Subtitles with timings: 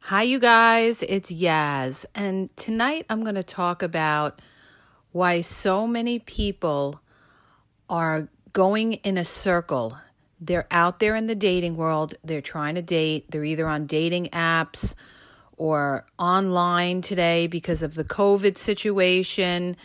[0.00, 4.40] Hi, you guys, it's Yaz, and tonight I'm going to talk about
[5.12, 7.02] why so many people
[7.90, 9.98] are going in a circle.
[10.40, 14.28] They're out there in the dating world, they're trying to date, they're either on dating
[14.28, 14.94] apps
[15.58, 19.76] or online today because of the COVID situation.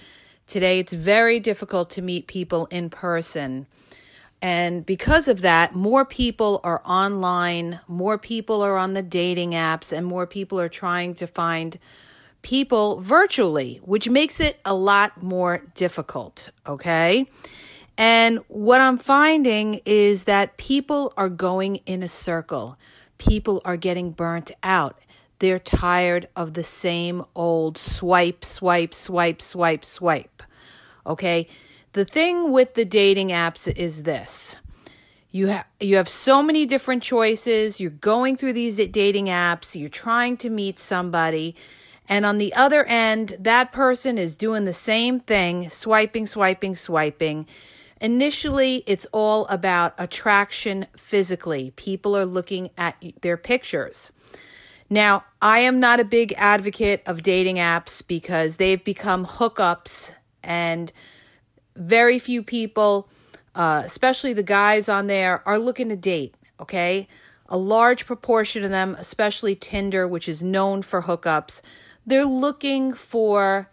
[0.47, 3.67] Today, it's very difficult to meet people in person.
[4.44, 9.94] And because of that, more people are online, more people are on the dating apps,
[9.94, 11.80] and more people are trying to find
[12.41, 16.50] people virtually, which makes it a lot more difficult.
[16.67, 17.25] Okay.
[17.97, 22.78] And what I'm finding is that people are going in a circle.
[23.19, 25.00] People are getting burnt out.
[25.39, 30.44] They're tired of the same old swipe, swipe, swipe, swipe, swipe.
[31.07, 31.47] Okay?
[31.94, 34.58] The thing with the dating apps is this.
[35.30, 37.80] You have you have so many different choices.
[37.80, 41.55] You're going through these dating apps, you're trying to meet somebody,
[42.09, 47.47] and on the other end, that person is doing the same thing, swiping, swiping, swiping.
[48.02, 51.73] Initially, it's all about attraction physically.
[51.75, 54.12] People are looking at their pictures.
[54.89, 60.12] Now, I am not a big advocate of dating apps because they've become hookups,
[60.44, 60.91] and
[61.75, 63.09] very few people,
[63.56, 66.35] uh, especially the guys on there, are looking to date.
[66.59, 67.07] Okay.
[67.50, 71.62] A large proportion of them, especially Tinder, which is known for hookups,
[72.06, 73.69] they're looking for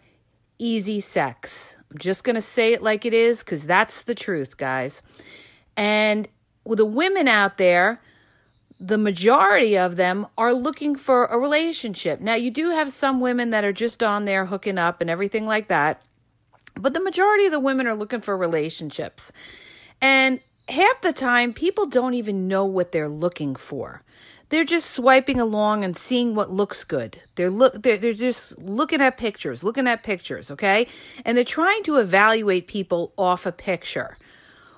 [0.59, 1.75] easy sex.
[1.89, 5.01] I'm just going to say it like it is because that's the truth, guys.
[5.75, 6.27] And
[6.63, 7.99] with the women out there,
[8.79, 12.19] the majority of them are looking for a relationship.
[12.19, 15.45] Now, you do have some women that are just on there hooking up and everything
[15.45, 16.01] like that,
[16.75, 19.31] but the majority of the women are looking for relationships.
[20.01, 24.03] And half the time, people don't even know what they're looking for.
[24.49, 27.21] They're just swiping along and seeing what looks good.
[27.35, 30.87] They're look they're, they're just looking at pictures, looking at pictures, okay?
[31.23, 34.17] And they're trying to evaluate people off a picture,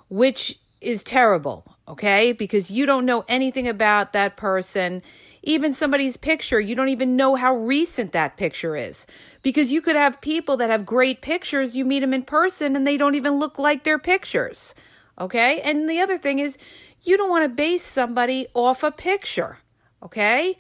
[0.10, 2.32] which is terrible okay?
[2.32, 5.02] Because you don't know anything about that person.
[5.46, 9.06] Even somebody's picture, you don't even know how recent that picture is.
[9.42, 12.88] Because you could have people that have great pictures, you meet them in person and
[12.88, 14.74] they don't even look like their pictures,
[15.20, 15.60] okay?
[15.62, 16.58] And the other thing is,
[17.02, 19.60] you don't want to base somebody off a picture,
[20.02, 20.58] okay?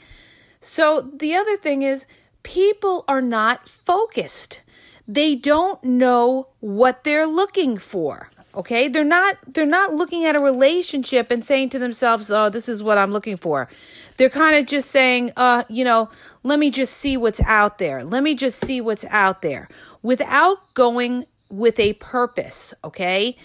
[0.60, 2.06] So the other thing is,
[2.44, 4.62] people are not focused.
[5.08, 8.30] They don't know what they're looking for.
[8.56, 8.88] Okay?
[8.88, 12.84] They're not they're not looking at a relationship and saying to themselves, "Oh, this is
[12.84, 13.69] what I'm looking for."
[14.18, 16.09] They're kind of just saying, "Uh, you know,
[16.44, 18.03] let me just see what's out there.
[18.03, 19.68] Let me just see what's out there."
[20.02, 23.36] Without going with a purpose, okay?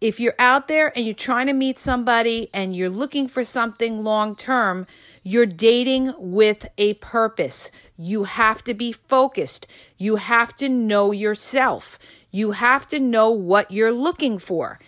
[0.00, 4.02] If you're out there and you're trying to meet somebody and you're looking for something
[4.02, 4.86] long term,
[5.22, 7.70] you're dating with a purpose.
[7.98, 9.66] You have to be focused.
[9.98, 11.98] You have to know yourself.
[12.30, 14.78] You have to know what you're looking for.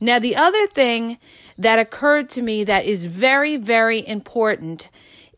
[0.00, 1.18] Now, the other thing
[1.58, 4.88] that occurred to me that is very, very important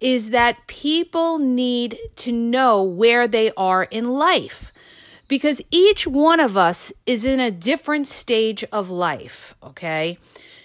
[0.01, 4.73] is that people need to know where they are in life
[5.29, 10.19] because each one of us is in a different stage of life, okay?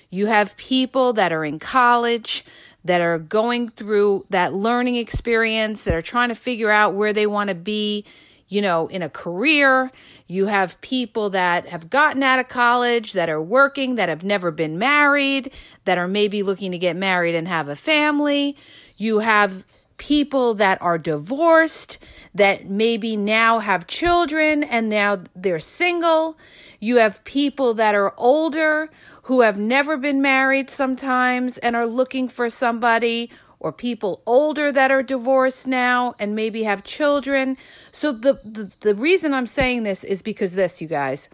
[0.09, 2.43] You have people that are in college,
[2.83, 7.27] that are going through that learning experience, that are trying to figure out where they
[7.27, 8.05] want to be
[8.47, 9.91] you know, in a career.
[10.27, 14.51] You have people that have gotten out of college, that are working, that have never
[14.51, 15.51] been married,
[15.85, 18.55] that are maybe looking to get married and have a family.
[18.95, 19.63] You have
[19.97, 21.97] people that are divorced,
[22.33, 26.37] that maybe now have children and now they're single.
[26.79, 28.89] You have people that are older
[29.23, 34.91] who have never been married sometimes and are looking for somebody or people older that
[34.91, 37.57] are divorced now and maybe have children.
[37.91, 41.29] So the the, the reason I'm saying this is because this, you guys.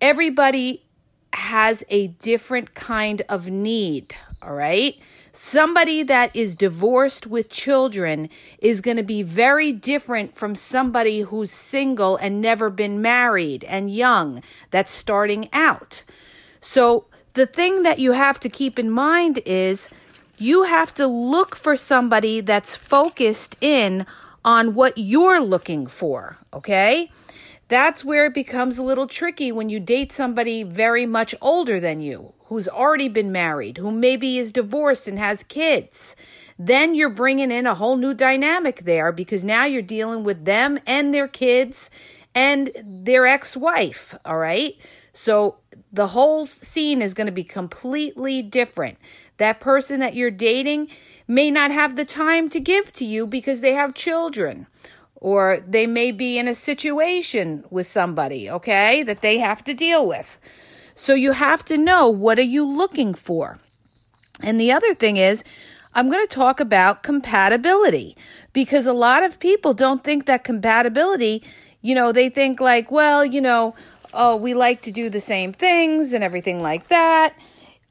[0.00, 0.84] Everybody
[1.32, 4.98] has a different kind of need, all right?
[5.32, 8.28] Somebody that is divorced with children
[8.58, 13.90] is going to be very different from somebody who's single and never been married and
[13.90, 16.02] young that's starting out.
[16.60, 19.88] So, the thing that you have to keep in mind is
[20.40, 24.06] you have to look for somebody that's focused in
[24.44, 27.10] on what you're looking for, okay?
[27.68, 32.00] That's where it becomes a little tricky when you date somebody very much older than
[32.00, 36.16] you, who's already been married, who maybe is divorced and has kids.
[36.58, 40.80] Then you're bringing in a whole new dynamic there because now you're dealing with them
[40.86, 41.90] and their kids
[42.34, 44.76] and their ex wife, all right?
[45.12, 45.58] So
[45.92, 48.98] the whole scene is going to be completely different.
[49.40, 50.88] That person that you're dating
[51.26, 54.66] may not have the time to give to you because they have children
[55.16, 60.06] or they may be in a situation with somebody, okay, that they have to deal
[60.06, 60.38] with.
[60.94, 63.58] So you have to know what are you looking for.
[64.42, 65.42] And the other thing is,
[65.94, 68.18] I'm going to talk about compatibility
[68.52, 71.42] because a lot of people don't think that compatibility,
[71.80, 73.74] you know, they think like, well, you know,
[74.12, 77.34] oh, we like to do the same things and everything like that.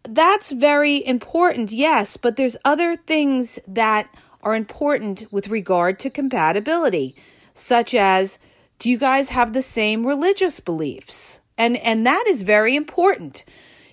[0.04, 4.10] That's very important, yes, but there's other things that
[4.42, 7.16] are important with regard to compatibility,
[7.54, 8.40] such as
[8.80, 11.42] do you guys have the same religious beliefs?
[11.58, 13.44] And and that is very important.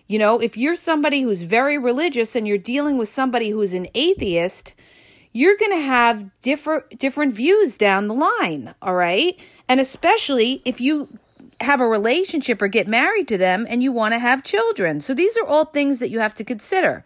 [0.07, 3.89] You know, if you're somebody who's very religious and you're dealing with somebody who's an
[3.95, 4.73] atheist,
[5.33, 9.39] you're going to have different different views down the line, all right?
[9.69, 11.19] And especially if you
[11.61, 15.01] have a relationship or get married to them and you want to have children.
[15.01, 17.05] So these are all things that you have to consider.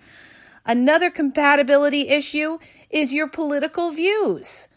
[0.66, 2.58] Another compatibility issue
[2.90, 4.68] is your political views.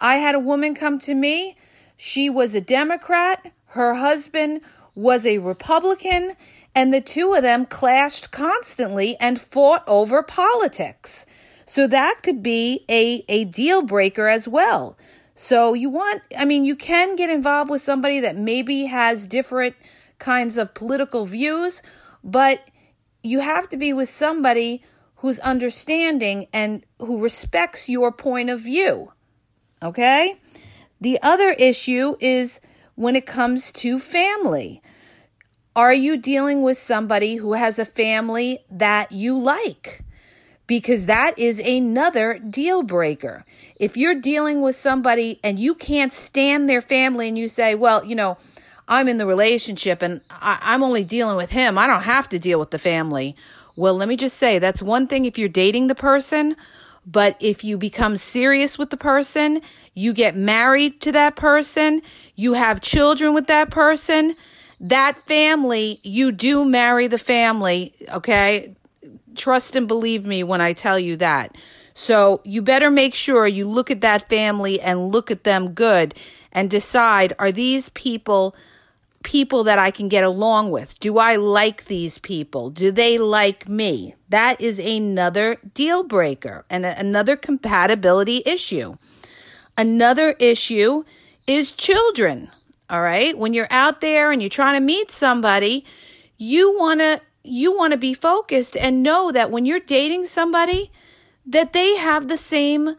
[0.00, 1.56] I had a woman come to me.
[1.96, 3.52] She was a Democrat.
[3.66, 4.62] Her husband
[4.94, 6.34] was a Republican.
[6.74, 11.26] And the two of them clashed constantly and fought over politics.
[11.66, 14.96] So that could be a, a deal breaker as well.
[15.42, 19.74] So you want, I mean, you can get involved with somebody that maybe has different
[20.18, 21.82] kinds of political views,
[22.22, 22.68] but
[23.22, 24.82] you have to be with somebody
[25.16, 29.12] who's understanding and who respects your point of view.
[29.82, 30.38] Okay?
[31.00, 32.60] The other issue is
[32.94, 34.82] when it comes to family.
[35.74, 40.04] Are you dealing with somebody who has a family that you like?
[40.70, 43.44] Because that is another deal breaker.
[43.74, 48.04] If you're dealing with somebody and you can't stand their family and you say, well,
[48.04, 48.38] you know,
[48.86, 52.38] I'm in the relationship and I, am only dealing with him, I don't have to
[52.38, 53.34] deal with the family.
[53.74, 56.54] Well, let me just say that's one thing if you're dating the person,
[57.04, 59.62] but if you become serious with the person,
[59.94, 62.00] you get married to that person,
[62.36, 64.36] you have children with that person,
[64.78, 68.76] that family, you do marry the family, okay?
[69.36, 71.56] Trust and believe me when I tell you that.
[71.94, 76.14] So you better make sure you look at that family and look at them good
[76.52, 78.54] and decide are these people
[79.22, 80.98] people that I can get along with?
[80.98, 82.70] Do I like these people?
[82.70, 84.14] Do they like me?
[84.30, 88.96] That is another deal breaker and another compatibility issue.
[89.76, 91.04] Another issue
[91.46, 92.50] is children.
[92.88, 93.36] All right.
[93.36, 95.84] When you're out there and you're trying to meet somebody,
[96.38, 100.90] you want to you want to be focused and know that when you're dating somebody
[101.46, 102.96] that they have the same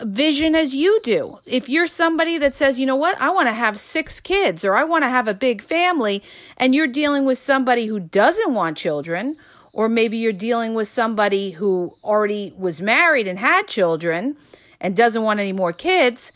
[0.00, 1.38] vision as you do.
[1.46, 4.74] If you're somebody that says, you know what, I want to have six kids or
[4.74, 6.22] I want to have a big family,
[6.56, 9.36] and you're dealing with somebody who doesn't want children,
[9.72, 14.36] or maybe you're dealing with somebody who already was married and had children
[14.80, 16.32] and doesn't want any more kids,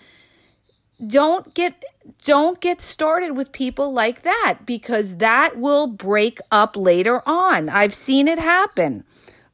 [1.04, 1.84] don't get
[2.24, 7.68] don't get started with people like that because that will break up later on.
[7.68, 9.04] I've seen it happen.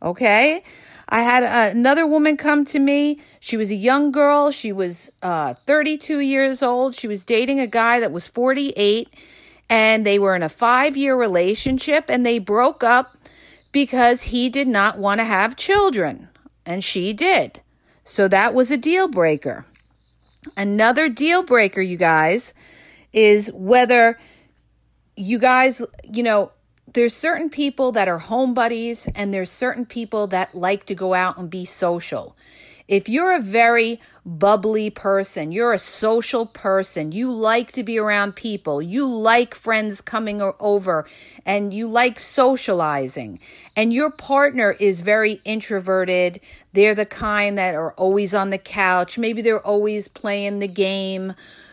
[0.00, 0.62] Okay?
[1.08, 1.42] I had
[1.76, 3.20] another woman come to me.
[3.38, 4.50] She was a young girl.
[4.50, 6.94] She was uh, 32 years old.
[6.94, 9.14] She was dating a guy that was 48,
[9.68, 13.18] and they were in a five year relationship, and they broke up
[13.72, 16.28] because he did not want to have children,
[16.64, 17.61] and she did.
[18.04, 19.66] So that was a deal breaker.
[20.56, 22.52] Another deal breaker, you guys,
[23.12, 24.18] is whether
[25.16, 26.52] you guys, you know,
[26.92, 31.14] there's certain people that are home buddies and there's certain people that like to go
[31.14, 32.37] out and be social.
[32.92, 38.37] If you're a very bubbly person, you're a social person, you like to be around
[38.37, 41.06] people, you like friends coming over,
[41.46, 43.40] and you like socializing,
[43.75, 46.38] and your partner is very introverted,
[46.75, 51.32] they're the kind that are always on the couch, maybe they're always playing the game,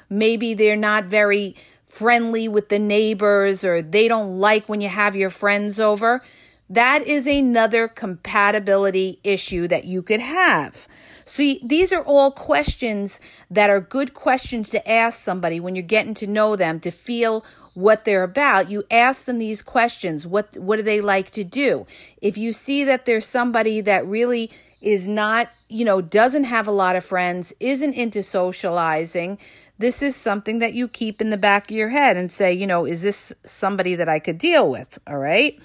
[0.10, 1.54] maybe they're not very
[1.86, 6.24] friendly with the neighbors, or they don't like when you have your friends over.
[6.70, 10.88] That is another compatibility issue that you could have.
[11.30, 13.20] See, these are all questions
[13.52, 17.46] that are good questions to ask somebody when you're getting to know them to feel
[17.76, 18.72] what they're about.
[18.72, 20.26] You ask them these questions.
[20.26, 21.86] What what do they like to do?
[22.20, 24.50] If you see that there's somebody that really
[24.82, 29.38] is not, you know, doesn't have a lot of friends, isn't into socializing,
[29.78, 32.66] this is something that you keep in the back of your head and say, you
[32.66, 34.98] know, is this somebody that I could deal with?
[35.06, 35.60] All right.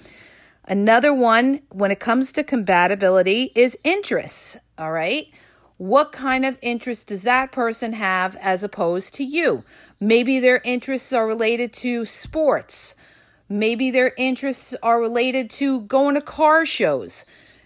[0.65, 4.57] Another one when it comes to compatibility is interests.
[4.77, 5.27] All right.
[5.77, 9.63] What kind of interest does that person have as opposed to you?
[9.99, 12.95] Maybe their interests are related to sports.
[13.49, 17.25] Maybe their interests are related to going to car shows.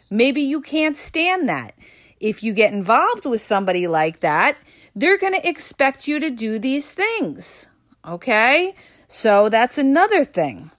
[0.10, 1.76] Maybe you can't stand that.
[2.20, 4.58] If you get involved with somebody like that,
[4.96, 7.70] they're going to expect you to do these things.
[8.06, 8.74] Okay?
[9.08, 10.72] So that's another thing.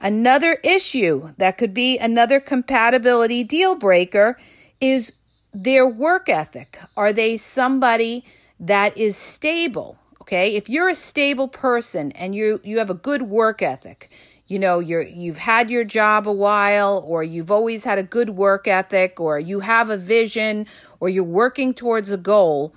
[0.00, 4.38] Another issue that could be another compatibility deal breaker
[4.80, 5.12] is
[5.62, 6.78] their work ethic.
[6.96, 8.24] Are they somebody
[8.60, 9.98] that is stable?
[10.22, 14.10] Okay, if you're a stable person and you you have a good work ethic,
[14.46, 18.30] you know you're you've had your job a while or you've always had a good
[18.30, 20.66] work ethic or you have a vision
[21.00, 22.74] or you're working towards a goal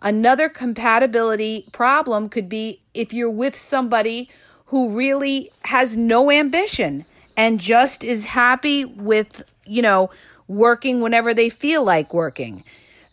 [0.00, 4.28] another compatibility problem could be if you're with somebody
[4.66, 7.04] who really has no ambition
[7.36, 10.10] and just is happy with you know
[10.48, 12.62] working whenever they feel like working.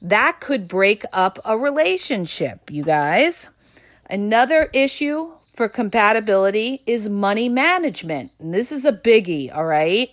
[0.01, 3.49] That could break up a relationship, you guys.
[4.09, 8.31] Another issue for compatibility is money management.
[8.39, 10.09] And this is a biggie, all right?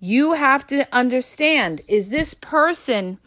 [0.00, 3.18] You have to understand is this person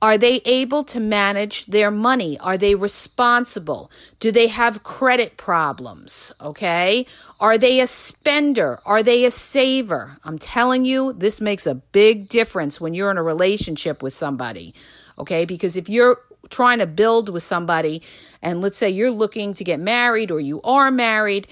[0.00, 2.38] are they able to manage their money?
[2.38, 3.90] Are they responsible?
[4.20, 6.32] Do they have credit problems?
[6.40, 7.04] Okay.
[7.40, 8.80] Are they a spender?
[8.86, 10.18] Are they a saver?
[10.22, 14.72] I'm telling you, this makes a big difference when you're in a relationship with somebody.
[15.18, 15.44] Okay.
[15.44, 18.00] Because if you're trying to build with somebody,
[18.40, 21.48] and let's say you're looking to get married or you are married,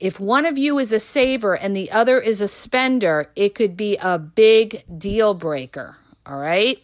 [0.00, 3.76] if one of you is a saver and the other is a spender, it could
[3.76, 5.96] be a big deal breaker.
[6.26, 6.78] All right.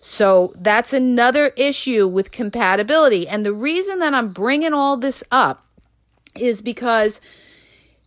[0.00, 3.28] So that's another issue with compatibility.
[3.28, 5.66] And the reason that I'm bringing all this up
[6.34, 7.20] is because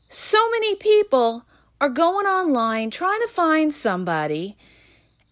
[0.10, 1.46] so many people
[1.80, 4.58] are going online trying to find somebody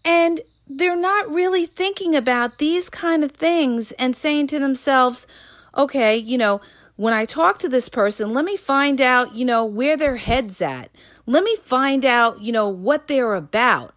[0.04, 5.28] and they're not really thinking about these kind of things and saying to themselves,
[5.76, 6.62] okay, you know,
[6.96, 10.62] when I talk to this person, let me find out, you know, where their head's
[10.62, 10.92] at.
[11.26, 13.94] Let me find out, you know, what they're about.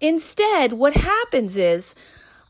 [0.00, 1.94] Instead, what happens is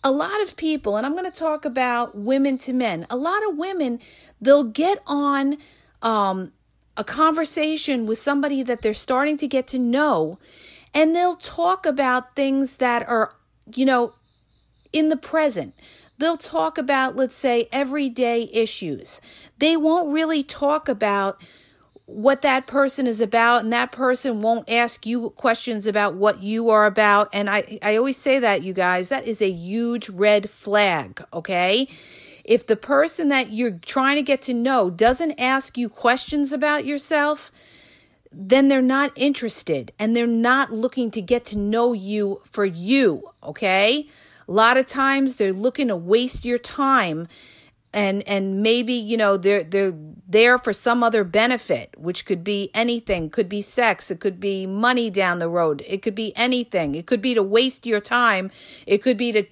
[0.02, 3.46] a lot of people, and I'm going to talk about women to men, a lot
[3.48, 4.00] of women,
[4.40, 5.58] they'll get on
[6.02, 6.52] um,
[6.96, 10.38] a conversation with somebody that they're starting to get to know,
[10.94, 13.34] and they'll talk about things that are,
[13.74, 14.14] you know,
[14.92, 15.74] in the present.
[16.18, 19.20] They'll talk about, let's say, everyday issues.
[19.58, 21.42] They won't really talk about
[22.06, 26.70] what that person is about and that person won't ask you questions about what you
[26.70, 27.28] are about.
[27.32, 31.88] And i i always say that you guys that is a huge red flag okay?
[32.44, 36.86] If the person that you're trying to get to know doesn't ask you questions about
[36.86, 37.50] yourself
[38.38, 43.28] then they're not interested and they're not looking to get to know you for you
[43.42, 44.06] okay?
[44.48, 47.26] A lot of times they're looking to waste your time
[47.92, 49.94] and and maybe you know they're they're
[50.28, 53.30] there for some other benefit which could be anything.
[53.30, 54.10] Could be sex.
[54.10, 55.82] It could be money down the road.
[55.86, 56.94] It could be anything.
[56.94, 58.50] It could be to waste your time.
[58.86, 59.44] It could be to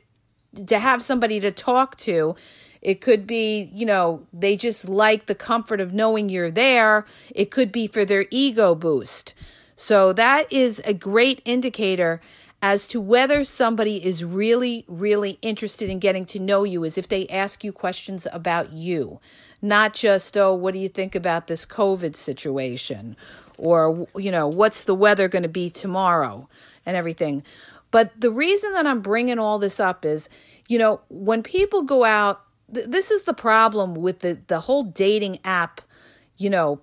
[0.66, 2.36] to have somebody to talk to.
[2.82, 7.06] It could be you know they just like the comfort of knowing you're there.
[7.34, 9.34] It could be for their ego boost.
[9.76, 12.20] So that is a great indicator
[12.64, 17.08] as to whether somebody is really, really interested in getting to know you is if
[17.08, 19.20] they ask you questions about you,
[19.60, 23.18] not just, oh, what do you think about this COVID situation?
[23.58, 26.48] Or, you know, what's the weather going to be tomorrow
[26.86, 27.42] and everything.
[27.90, 30.30] But the reason that I'm bringing all this up is,
[30.66, 32.40] you know, when people go out,
[32.72, 35.82] th- this is the problem with the, the whole dating app,
[36.38, 36.80] you know,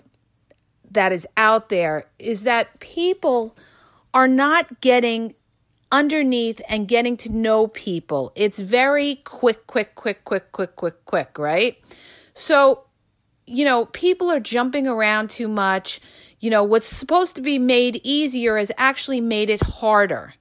[0.92, 3.58] that is out there is that people
[4.14, 5.34] are not getting
[5.92, 8.32] underneath and getting to know people.
[8.36, 11.78] It's very quick, quick, quick, quick, quick, quick, quick, right?
[12.34, 12.86] So,
[13.46, 16.00] you know, people are jumping around too much.
[16.40, 20.34] You know, what's supposed to be made easier has actually made it harder.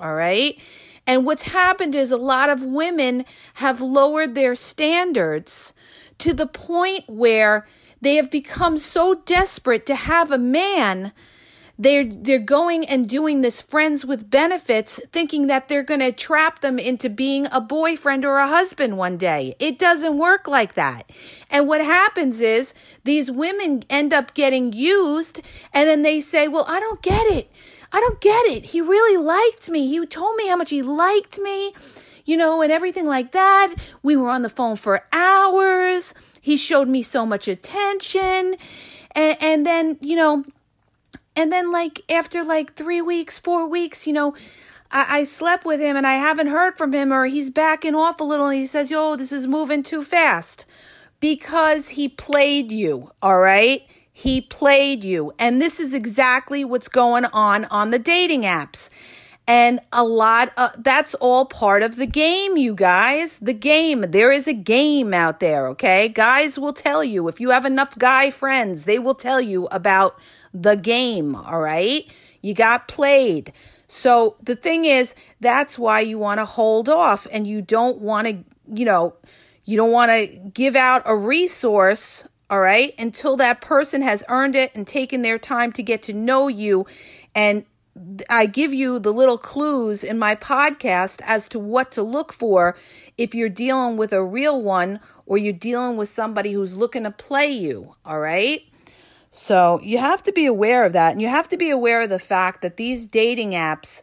[0.00, 0.58] All right.
[1.06, 5.74] And what's happened is a lot of women have lowered their standards
[6.18, 7.66] to the point where
[8.00, 11.12] they have become so desperate to have a man
[11.78, 16.60] they're they're going and doing this friends with benefits thinking that they're going to trap
[16.60, 19.56] them into being a boyfriend or a husband one day.
[19.58, 21.10] It doesn't work like that.
[21.50, 25.40] And what happens is these women end up getting used
[25.72, 27.50] and then they say, "Well, I don't get it.
[27.92, 28.66] I don't get it.
[28.66, 29.88] He really liked me.
[29.88, 31.74] He told me how much he liked me."
[32.26, 33.74] You know, and everything like that.
[34.02, 36.14] We were on the phone for hours.
[36.40, 38.56] He showed me so much attention.
[39.14, 40.44] And, and then, you know,
[41.36, 44.34] and then, like, after like three weeks, four weeks, you know,
[44.90, 48.20] I, I slept with him and I haven't heard from him, or he's backing off
[48.20, 50.64] a little and he says, Yo, this is moving too fast
[51.20, 53.82] because he played you, all right?
[54.12, 55.32] He played you.
[55.38, 58.90] And this is exactly what's going on on the dating apps.
[59.46, 63.38] And a lot of that's all part of the game, you guys.
[63.38, 64.06] The game.
[64.08, 66.08] There is a game out there, okay?
[66.08, 70.18] Guys will tell you if you have enough guy friends, they will tell you about
[70.54, 72.06] the game, all right?
[72.40, 73.52] You got played.
[73.86, 78.26] So the thing is, that's why you want to hold off and you don't want
[78.26, 78.38] to,
[78.72, 79.14] you know,
[79.64, 84.56] you don't want to give out a resource, all right, until that person has earned
[84.56, 86.86] it and taken their time to get to know you.
[87.34, 87.64] And
[88.28, 92.76] I give you the little clues in my podcast as to what to look for
[93.16, 97.10] if you're dealing with a real one or you're dealing with somebody who's looking to
[97.10, 98.62] play you, all right?
[99.30, 101.12] So you have to be aware of that.
[101.12, 104.02] And you have to be aware of the fact that these dating apps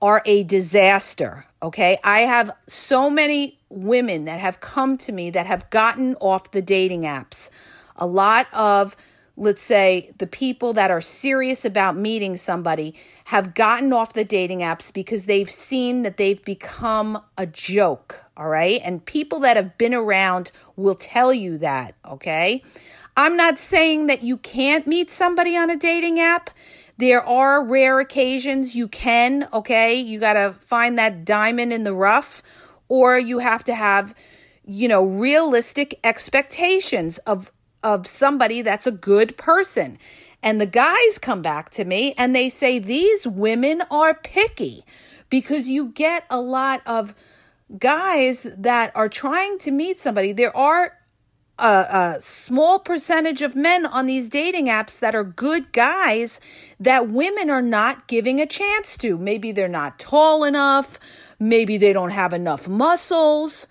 [0.00, 1.46] are a disaster.
[1.62, 1.98] Okay.
[2.04, 6.62] I have so many women that have come to me that have gotten off the
[6.62, 7.50] dating apps.
[7.96, 8.96] A lot of,
[9.36, 14.60] let's say, the people that are serious about meeting somebody have gotten off the dating
[14.60, 18.24] apps because they've seen that they've become a joke.
[18.36, 18.80] All right.
[18.84, 21.94] And people that have been around will tell you that.
[22.08, 22.62] Okay.
[23.16, 26.50] I'm not saying that you can't meet somebody on a dating app.
[26.96, 29.94] There are rare occasions you can, okay?
[29.94, 32.42] You got to find that diamond in the rough,
[32.88, 34.14] or you have to have,
[34.64, 37.50] you know, realistic expectations of
[37.84, 39.98] of somebody that's a good person.
[40.42, 44.84] And the guys come back to me and they say these women are picky
[45.30, 47.14] because you get a lot of
[47.78, 50.32] guys that are trying to meet somebody.
[50.32, 50.98] There are
[51.58, 56.40] a, a, small percentage of men on these dating apps that are good guys
[56.80, 59.16] that women are not giving a chance to.
[59.16, 60.98] Maybe they're not tall enough,
[61.38, 63.66] maybe they don't have enough muscles.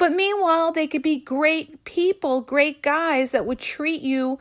[0.00, 4.38] But meanwhile, they could be great people, great guys that would treat you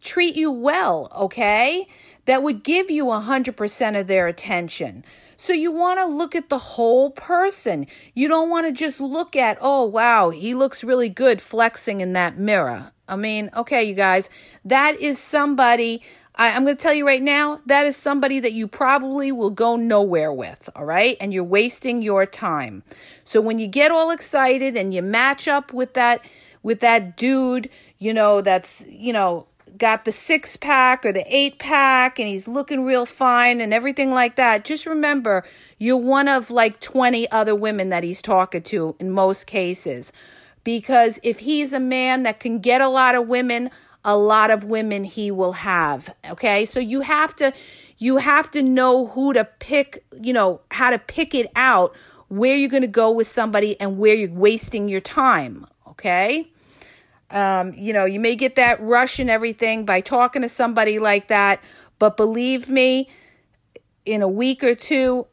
[0.00, 1.86] treat you well, okay?
[2.24, 5.04] That would give you 100% of their attention.
[5.36, 7.86] So you want to look at the whole person.
[8.14, 12.12] You don't want to just look at, oh, wow, he looks really good flexing in
[12.14, 12.90] that mirror.
[13.06, 14.28] I mean, okay, you guys,
[14.64, 16.02] that is somebody.
[16.40, 19.50] I, am going to tell you right now, that is somebody that you probably will
[19.50, 21.18] go nowhere with, all right?
[21.20, 22.82] And you're wasting your time.
[23.24, 26.24] So when you get all excited and you match up with that
[26.62, 31.58] with that dude, you know, that's, you know, got the six pack or the eight
[31.58, 35.44] pack and he's looking real fine and everything like that, just remember
[35.78, 40.10] you're one of like 20 other women that he's talking to in most cases.
[40.64, 43.70] Because if he's a man that can get a lot of women,
[44.04, 46.14] a lot of women he will have.
[46.30, 46.64] Okay.
[46.64, 47.52] So you have to,
[47.98, 51.94] you have to know who to pick, you know, how to pick it out,
[52.28, 55.66] where you're going to go with somebody and where you're wasting your time.
[55.88, 56.50] Okay.
[57.30, 61.28] Um, you know, you may get that rush and everything by talking to somebody like
[61.28, 61.62] that,
[61.98, 63.08] but believe me,
[64.06, 65.26] in a week or two,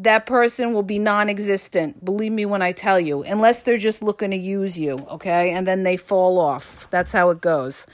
[0.00, 2.04] that person will be non existent.
[2.04, 5.52] Believe me when I tell you, unless they're just looking to use you, okay?
[5.52, 6.88] And then they fall off.
[6.90, 7.86] That's how it goes.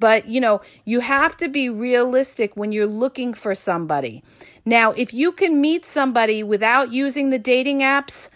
[0.00, 4.22] But, you know, you have to be realistic when you're looking for somebody.
[4.64, 8.28] Now, if you can meet somebody without using the dating apps,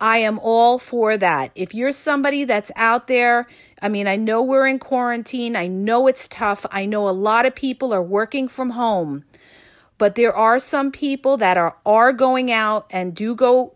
[0.00, 1.50] I am all for that.
[1.54, 3.46] If you're somebody that's out there,
[3.82, 5.56] I mean, I know we're in quarantine.
[5.56, 6.64] I know it's tough.
[6.70, 9.24] I know a lot of people are working from home.
[10.00, 13.74] But there are some people that are are going out and do go,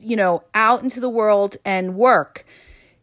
[0.00, 2.46] you know, out into the world and work.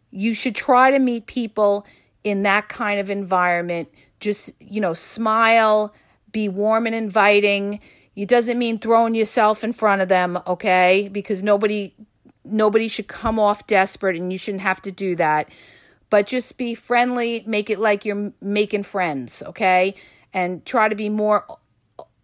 [0.10, 1.86] You should try to meet people
[2.24, 3.90] in that kind of environment.
[4.20, 5.94] Just, you know, smile,
[6.32, 7.80] be warm and inviting
[8.16, 11.10] It doesn't mean throwing yourself in front of them, okay?
[11.12, 11.94] Because nobody
[12.44, 15.50] nobody should come off desperate and you shouldn't have to do that.
[16.10, 19.96] But just be friendly, make it like you're making friends, okay?
[20.34, 21.46] And try to be more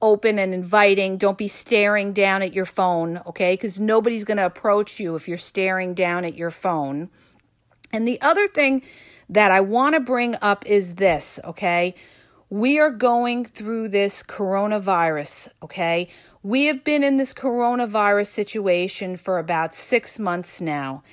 [0.02, 1.18] open and inviting.
[1.18, 3.54] Don't be staring down at your phone, okay?
[3.54, 7.10] Because nobody's going to approach you if you're staring down at your phone.
[7.94, 8.84] And the other thing
[9.30, 11.96] that I want to bring up is this, okay?
[12.50, 16.10] We are going through this coronavirus, okay?
[16.44, 21.04] We have been in this coronavirus situation for about six months now.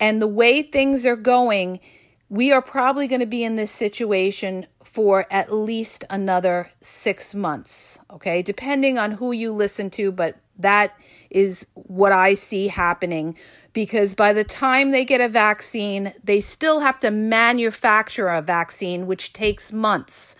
[0.00, 1.80] And the way things are going,
[2.30, 8.00] we are probably going to be in this situation for at least another six months,
[8.10, 8.42] okay?
[8.42, 10.94] Depending on who you listen to, but that
[11.30, 13.36] is what I see happening
[13.72, 19.06] because by the time they get a vaccine, they still have to manufacture a vaccine,
[19.06, 20.36] which takes months.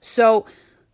[0.00, 0.44] So,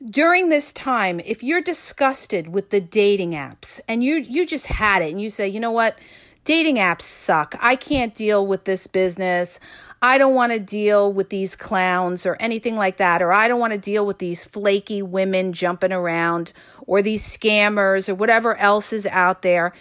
[0.08, 5.02] during this time, if you're disgusted with the dating apps and you you just had
[5.02, 5.98] it and you say, "You know what?
[6.44, 7.54] Dating apps suck.
[7.60, 9.60] I can't deal with this business.
[10.02, 13.60] I don't want to deal with these clowns or anything like that or I don't
[13.60, 16.52] want to deal with these flaky women jumping around
[16.86, 19.72] or these scammers or whatever else is out there."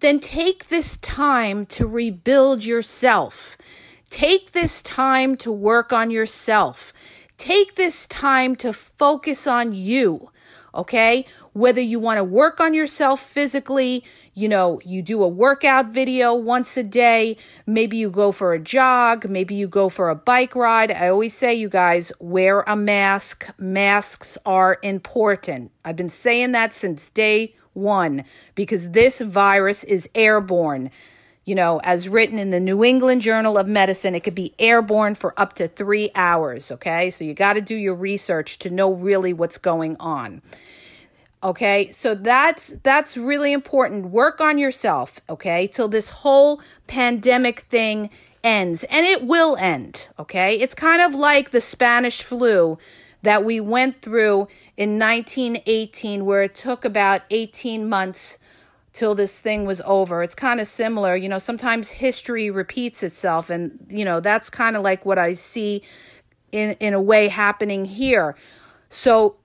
[0.00, 3.56] Then take this time to rebuild yourself.
[4.10, 6.92] Take this time to work on yourself.
[7.38, 10.30] Take this time to focus on you,
[10.74, 11.26] okay?
[11.56, 16.34] Whether you want to work on yourself physically, you know, you do a workout video
[16.34, 20.54] once a day, maybe you go for a jog, maybe you go for a bike
[20.54, 20.92] ride.
[20.92, 23.48] I always say, you guys, wear a mask.
[23.56, 25.72] Masks are important.
[25.82, 30.90] I've been saying that since day one because this virus is airborne
[31.46, 35.14] you know, as written in the New England Journal of Medicine, it could be airborne
[35.14, 36.72] for up to three hours.
[36.72, 37.08] Okay.
[37.08, 40.42] So you got to do your research to know really what's going on.
[41.42, 41.90] Okay.
[41.90, 44.06] So that's, that's really important.
[44.06, 45.20] Work on yourself.
[45.28, 45.66] Okay.
[45.66, 48.10] Till this whole pandemic thing
[48.42, 50.08] ends and it will end.
[50.18, 50.54] Okay.
[50.58, 52.78] It's kind of like the Spanish flu
[53.22, 54.46] that we went through
[54.76, 58.38] in 1918, where it took about 18 months
[58.92, 60.22] till this thing was over.
[60.22, 61.16] It's kind of similar.
[61.16, 65.32] You know, sometimes history repeats itself, and, you know, that's kind of like what I
[65.32, 65.82] see
[66.52, 68.36] in, in a way happening here.
[68.90, 69.36] So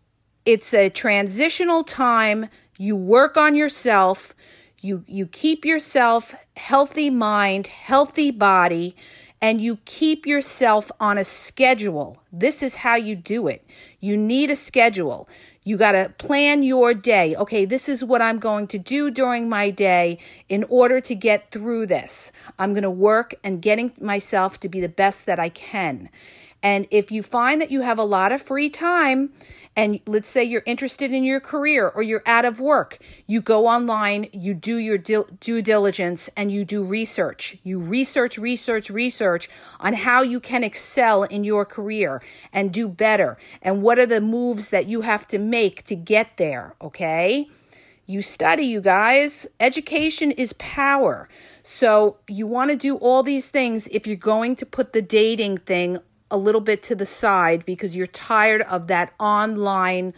[0.46, 2.48] it's a transitional time.
[2.78, 4.36] You work on yourself.
[4.80, 8.96] You, you keep yourself healthy mind, healthy body,
[9.42, 12.22] and you keep yourself on a schedule.
[12.32, 13.66] This is how you do it.
[14.00, 15.28] You need a schedule.
[15.64, 17.36] You got to plan your day.
[17.36, 20.18] Okay, this is what I'm going to do during my day
[20.50, 22.32] in order to get through this.
[22.58, 26.10] I'm going to work and getting myself to be the best that I can.
[26.64, 29.32] And if you find that you have a lot of free time,
[29.76, 33.68] and let's say you're interested in your career or you're out of work, you go
[33.68, 37.58] online, you do your due diligence, and you do research.
[37.64, 42.22] You research, research, research on how you can excel in your career
[42.52, 43.38] and do better.
[43.62, 47.48] And what are the moves that you have to make to get there, okay?
[48.06, 49.48] You study, you guys.
[49.60, 51.30] Education is power.
[51.64, 55.60] So you want to do all these things if you're going to put the dating
[55.60, 56.00] thing
[56.32, 60.14] a little bit to the side because you're tired of that online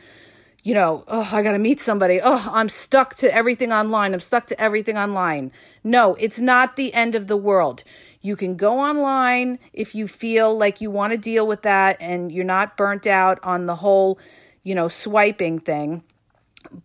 [0.64, 2.22] you know, oh, I got to meet somebody.
[2.24, 4.14] Oh, I'm stuck to everything online.
[4.14, 5.52] I'm stuck to everything online.
[5.84, 7.84] No, it's not the end of the world.
[8.22, 12.32] You can go online if you feel like you want to deal with that and
[12.32, 14.18] you're not burnt out on the whole,
[14.64, 16.02] you know, swiping thing.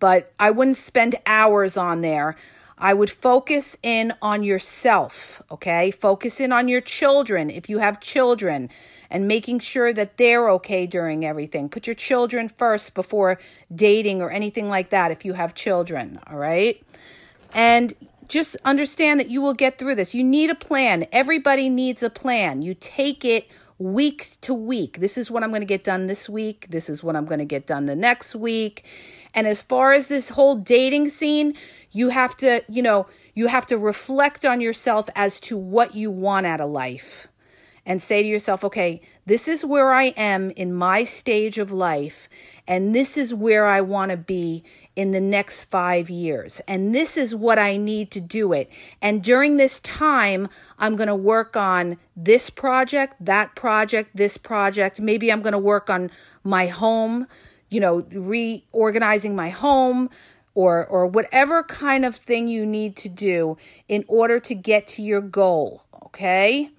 [0.01, 2.35] But I wouldn't spend hours on there.
[2.77, 5.93] I would focus in on yourself, okay?
[5.93, 8.71] Focus in on your children if you have children
[9.11, 11.69] and making sure that they're okay during everything.
[11.69, 13.39] Put your children first before
[13.75, 16.83] dating or anything like that if you have children, all right?
[17.55, 17.95] And
[18.29, 20.15] just understand that you will get through this.
[20.15, 21.07] You need a plan.
[21.13, 22.63] Everybody needs a plan.
[22.63, 24.99] You take it week to week.
[24.99, 26.67] This is what I'm going to get done this week.
[26.69, 28.85] This is what I'm going to get done the next week.
[29.35, 31.55] And as far as this whole dating scene,
[31.93, 36.11] you have to, you know, you have to reflect on yourself as to what you
[36.11, 37.29] want out of life
[37.89, 42.29] and say to yourself, okay, this is where I am in my stage of life,
[42.69, 44.63] and this is where I want to be
[44.95, 46.61] in the next five years.
[46.69, 48.71] And this is what I need to do it.
[49.01, 50.49] And during this time,
[50.79, 55.01] I'm going to work on this project, that project, this project.
[55.01, 56.11] Maybe I'm going to work on
[56.45, 57.27] my home,
[57.71, 60.11] you know, reorganizing my home.
[60.55, 65.03] Or, or whatever kind of thing you need to do in order to get to
[65.03, 66.73] your goal, okay?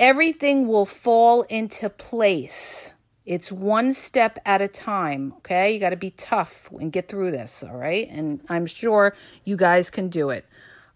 [0.00, 2.94] Everything will fall into place
[3.28, 5.74] It's one step at a time, okay?
[5.74, 8.08] You got to be tough and get through this, all right?
[8.10, 10.46] And I'm sure you guys can do it,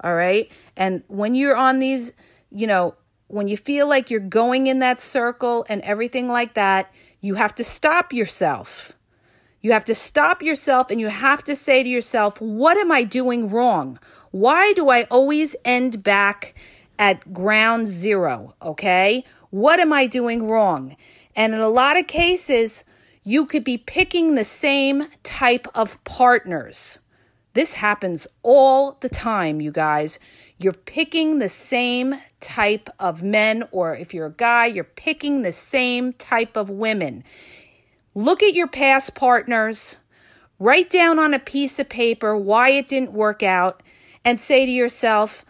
[0.02, 0.50] all right?
[0.74, 2.14] And when you're on these,
[2.50, 2.94] you know,
[3.28, 7.54] when you feel like you're going in that circle and everything like that, you have
[7.56, 8.92] to stop yourself.
[9.60, 13.04] You have to stop yourself and you have to say to yourself, what am I
[13.04, 13.98] doing wrong?
[14.30, 16.54] Why do I always end back
[17.02, 18.54] at ground zero?
[18.62, 19.24] Okay.
[19.50, 20.96] What am I doing wrong?
[21.34, 22.84] And in a lot of cases,
[23.24, 27.00] you could be picking the same type of partners.
[27.54, 30.20] This happens all the time, you guys.
[30.58, 35.50] You're picking the same type of men, or if you're a guy, you're picking the
[35.50, 37.24] same type of women.
[38.14, 39.98] Look at your past partners,
[40.60, 43.82] write down on a piece of paper why it didn't work out,
[44.24, 45.44] and say to yourself,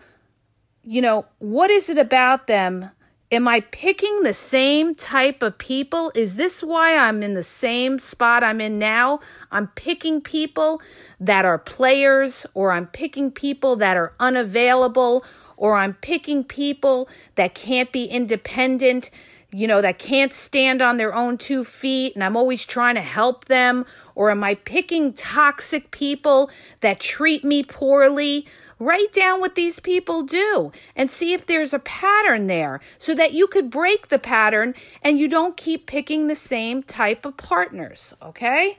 [0.85, 2.91] you know, what is it about them
[3.33, 6.13] Am I picking the same type of people?
[6.15, 9.21] Is this why I'm in the same spot I'm in now?
[9.51, 10.83] I'm picking people
[11.19, 15.25] that are players, or I'm picking people that are unavailable,
[15.57, 19.09] or I'm picking people that can't be independent,
[19.51, 23.01] you know, that can't stand on their own two feet, and I'm always trying to
[23.01, 23.87] help them?
[24.15, 28.47] Or am I picking toxic people that treat me poorly?
[28.83, 33.33] Write down what these people do and see if there's a pattern there so that
[33.33, 38.13] you could break the pattern and you don't keep picking the same type of partners,
[38.21, 38.79] okay?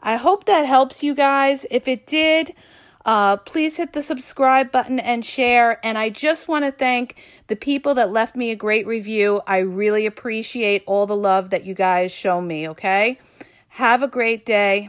[0.00, 1.66] I hope that helps you guys.
[1.70, 2.54] If it did,
[3.04, 5.78] uh, please hit the subscribe button and share.
[5.84, 9.42] And I just want to thank the people that left me a great review.
[9.46, 13.18] I really appreciate all the love that you guys show me, okay?
[13.68, 14.88] Have a great day.